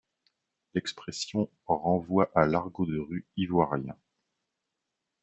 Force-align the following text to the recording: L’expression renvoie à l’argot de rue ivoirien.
L’expression 0.73 1.47
renvoie 1.67 2.31
à 2.33 2.47
l’argot 2.47 2.87
de 2.87 2.97
rue 2.97 3.27
ivoirien. 3.37 3.95